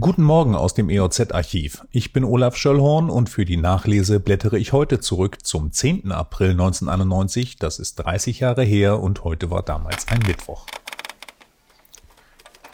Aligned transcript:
Guten 0.00 0.22
Morgen 0.22 0.54
aus 0.54 0.72
dem 0.72 0.88
EOZ-Archiv. 0.88 1.84
Ich 1.90 2.14
bin 2.14 2.24
Olaf 2.24 2.56
Schöllhorn 2.56 3.10
und 3.10 3.28
für 3.28 3.44
die 3.44 3.58
Nachlese 3.58 4.20
blättere 4.20 4.58
ich 4.58 4.72
heute 4.72 5.00
zurück 5.00 5.44
zum 5.44 5.70
10. 5.70 6.12
April 6.12 6.52
1991. 6.52 7.56
Das 7.56 7.78
ist 7.78 7.96
30 7.96 8.40
Jahre 8.40 8.64
her 8.64 9.00
und 9.00 9.22
heute 9.22 9.50
war 9.50 9.62
damals 9.62 10.08
ein 10.08 10.20
Mittwoch. 10.26 10.64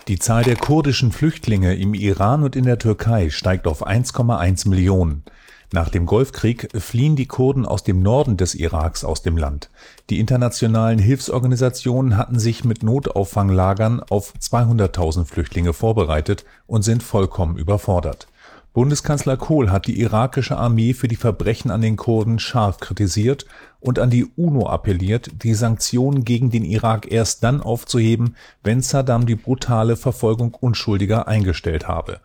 Die 0.09 0.19
Zahl 0.19 0.43
der 0.43 0.57
kurdischen 0.57 1.13
Flüchtlinge 1.13 1.75
im 1.75 1.93
Iran 1.93 2.43
und 2.43 2.57
in 2.57 2.65
der 2.65 2.79
Türkei 2.79 3.29
steigt 3.29 3.67
auf 3.67 3.87
1,1 3.87 4.67
Millionen. 4.67 5.23
Nach 5.71 5.91
dem 5.91 6.07
Golfkrieg 6.07 6.71
fliehen 6.81 7.15
die 7.15 7.27
Kurden 7.27 7.67
aus 7.67 7.85
dem 7.85 8.03
Norden 8.03 8.39
des 8.39 8.55
Iraks 8.55 9.05
aus 9.05 9.21
dem 9.21 9.37
Land. 9.37 9.69
Die 10.09 10.19
internationalen 10.19 10.99
Hilfsorganisationen 10.99 12.17
hatten 12.17 12.39
sich 12.39 12.65
mit 12.65 12.83
Notauffanglagern 12.83 14.03
auf 14.09 14.33
200.000 14.41 15.27
Flüchtlinge 15.27 15.75
vorbereitet 15.75 16.47
und 16.67 16.81
sind 16.81 17.03
vollkommen 17.03 17.59
überfordert. 17.59 18.29
Bundeskanzler 18.75 19.37
Kohl 19.37 19.71
hat 19.71 19.87
die 19.87 20.01
irakische 20.01 20.57
Armee 20.57 20.93
für 20.93 21.09
die 21.09 21.17
Verbrechen 21.17 21.71
an 21.71 21.81
den 21.81 21.97
Kurden 21.97 22.39
scharf 22.39 22.79
kritisiert 22.79 23.47
und 23.81 23.99
an 23.99 24.11
die 24.11 24.27
UNO 24.37 24.69
appelliert, 24.69 25.43
die 25.43 25.55
Sanktionen 25.55 26.25
gegen 26.25 26.51
den 26.51 26.65
Irak 26.65 27.11
erst 27.11 27.43
dann 27.43 27.61
aufzuheben, 27.61 28.37
wenn 28.63 28.83
Saddam 28.83 29.27
die 29.27 29.37
brutale 29.37 29.97
Verfolgung 29.97 30.55
Unschuldiger 30.55 31.27
eingestellt 31.27 31.89
habe. 31.89 32.21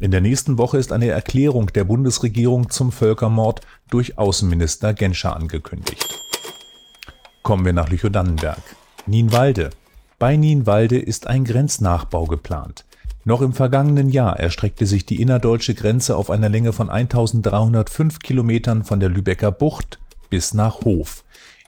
In 0.00 0.10
der 0.10 0.20
nächsten 0.20 0.58
Woche 0.58 0.78
ist 0.78 0.92
eine 0.92 1.08
Erklärung 1.08 1.72
der 1.72 1.84
Bundesregierung 1.84 2.70
zum 2.70 2.92
Völkermord 2.92 3.62
durch 3.90 4.18
Außenminister 4.18 4.94
Genscher 4.94 5.34
angekündigt. 5.34 6.06
Kommen 7.42 7.64
wir 7.64 7.72
nach 7.72 7.88
Lüchow-Dannenberg. 7.88 8.62
Nienwalde. 9.06 9.70
Bei 10.18 10.36
Nienwalde 10.36 10.98
ist 10.98 11.26
ein 11.26 11.44
Grenznachbau 11.44 12.26
geplant. 12.26 12.84
Noch 13.28 13.42
im 13.42 13.52
vergangenen 13.52 14.08
Jahr 14.08 14.40
erstreckte 14.40 14.86
sich 14.86 15.04
die 15.04 15.20
innerdeutsche 15.20 15.74
Grenze 15.74 16.16
auf 16.16 16.30
einer 16.30 16.48
Länge 16.48 16.72
von 16.72 16.88
1305 16.88 18.20
Kilometern 18.20 18.84
von 18.84 19.00
der 19.00 19.10
Lübecker 19.10 19.52
Bucht 19.52 19.98
bis 20.30 20.54
nach 20.54 20.80
Hof. 20.86 21.24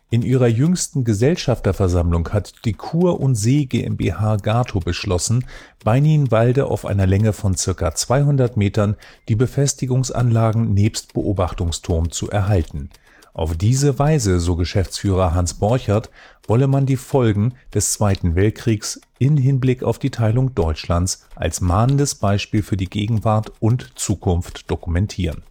In 0.09 0.23
ihrer 0.23 0.47
jüngsten 0.47 1.05
Gesellschafterversammlung 1.05 2.31
hat 2.31 2.65
die 2.65 2.73
Kur 2.73 3.21
und 3.21 3.35
See 3.35 3.67
GmbH 3.67 4.37
Gato 4.37 4.81
beschlossen, 4.81 5.45
bei 5.85 6.01
Nienwalde 6.01 6.65
auf 6.65 6.87
einer 6.87 7.07
Länge 7.07 7.35
von 7.35 7.55
circa 7.55 7.95
200 7.95 8.57
Metern 8.57 8.97
die 9.29 9.37
Befestigungsanlagen 9.37 10.73
nebst 10.73 11.13
Beobachtungsturm 11.13 12.11
zu 12.11 12.31
erhalten. 12.31 12.89
Auf 13.33 13.57
diese 13.57 13.99
Weise, 13.99 14.41
so 14.41 14.57
Geschäftsführer 14.57 15.35
Hans 15.35 15.55
Borchert, 15.55 16.11
wolle 16.47 16.67
man 16.67 16.87
die 16.87 16.97
Folgen 16.97 17.55
des 17.73 17.93
Zweiten 17.93 18.35
Weltkriegs 18.35 19.01
in 19.19 19.37
Hinblick 19.37 19.85
auf 19.85 19.99
die 19.99 20.11
Teilung 20.11 20.55
Deutschlands 20.55 21.27
als 21.37 21.61
mahnendes 21.61 22.17
Beispiel 22.17 22.63
für 22.63 22.77
die 22.77 22.91
Gegenwart 22.91 23.53
und 23.61 23.93
Zukunft 23.95 24.71
dokumentieren. 24.71 25.43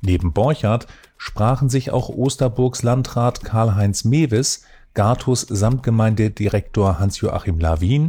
Neben 0.00 0.32
Borchardt 0.32 0.86
sprachen 1.16 1.68
sich 1.68 1.90
auch 1.92 2.08
Osterburgs 2.08 2.82
Landrat 2.82 3.44
Karl-Heinz 3.44 4.04
Mewes, 4.04 4.64
Gatos 4.94 5.42
Samtgemeindedirektor 5.42 6.98
Hans-Joachim 6.98 7.60
Lawin 7.60 8.08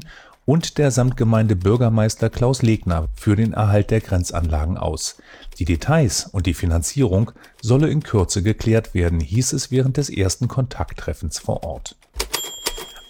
und 0.50 0.80
der 0.80 0.90
Samtgemeindebürgermeister 0.90 2.32
Klaus 2.32 2.64
Legner 2.64 3.08
für 3.14 3.36
den 3.36 3.54
Erhalt 3.54 3.92
der 3.92 4.02
Grenzanlagen 4.02 4.80
aus. 4.80 5.18
Die 5.60 5.66
Details 5.66 6.26
und 6.26 6.48
die 6.48 6.56
Finanzierung 6.56 7.30
solle 7.62 7.88
in 7.90 8.02
Kürze 8.02 8.42
geklärt 8.42 8.96
werden, 8.96 9.20
hieß 9.20 9.54
es 9.54 9.70
während 9.70 9.98
des 9.98 10.10
ersten 10.10 10.48
Kontakttreffens 10.48 11.38
vor 11.38 11.64
Ort. 11.64 11.98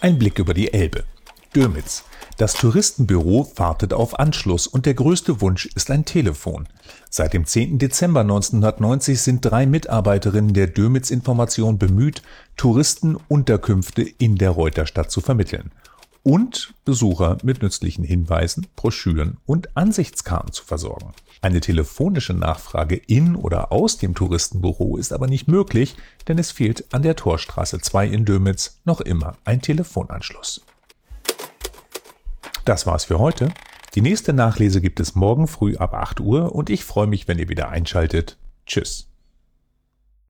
Ein 0.02 0.20
Blick 0.20 0.38
über 0.38 0.54
die 0.54 0.74
Elbe. 0.74 1.06
Dürmitz. 1.56 2.04
Das 2.36 2.56
Touristenbüro 2.56 3.50
wartet 3.56 3.94
auf 3.94 4.20
Anschluss 4.20 4.68
und 4.68 4.86
der 4.86 4.96
größte 4.96 5.40
Wunsch 5.40 5.66
ist 5.66 5.92
ein 5.92 6.04
Telefon. 6.04 6.68
Seit 7.10 7.32
dem 7.32 7.46
10. 7.46 7.80
Dezember 7.80 8.20
1990 8.20 9.22
sind 9.22 9.46
drei 9.46 9.66
Mitarbeiterinnen 9.66 10.54
der 10.54 10.68
Dömitz 10.68 11.10
Information 11.10 11.78
bemüht, 11.78 12.22
Touristenunterkünfte 12.58 14.02
in 14.02 14.36
der 14.36 14.50
Reuterstadt 14.50 15.10
zu 15.10 15.22
vermitteln 15.22 15.72
und 16.30 16.76
Besucher 16.86 17.40
mit 17.42 17.64
nützlichen 17.64 18.04
Hinweisen, 18.04 18.68
Broschüren 18.76 19.38
und 19.48 19.76
Ansichtskarten 19.76 20.54
zu 20.54 20.64
versorgen. 20.64 21.12
Eine 21.42 21.60
telefonische 21.60 22.36
Nachfrage 22.36 22.98
in 22.98 23.36
oder 23.36 23.72
aus 23.72 23.98
dem 23.98 24.14
Touristenbüro 24.14 24.98
ist 24.98 25.12
aber 25.12 25.26
nicht 25.26 25.48
möglich, 25.48 25.96
denn 26.28 26.38
es 26.38 26.52
fehlt 26.52 26.94
an 26.94 27.02
der 27.02 27.16
Torstraße 27.16 27.80
2 27.80 28.06
in 28.06 28.26
Dömitz 28.26 28.80
noch 28.86 29.02
immer 29.02 29.38
ein 29.44 29.64
Telefonanschluss. 29.64 30.62
Das 32.64 32.86
war's 32.86 33.06
für 33.06 33.18
heute. 33.18 33.52
Die 33.96 34.02
nächste 34.02 34.32
Nachlese 34.32 34.82
gibt 34.82 35.00
es 35.00 35.16
morgen 35.16 35.48
früh 35.48 35.78
ab 35.78 35.96
8 35.96 36.20
Uhr 36.20 36.54
und 36.54 36.70
ich 36.70 36.86
freue 36.86 37.08
mich, 37.08 37.28
wenn 37.28 37.40
ihr 37.40 37.50
wieder 37.50 37.70
einschaltet. 37.70 38.38
Tschüss. 38.68 39.09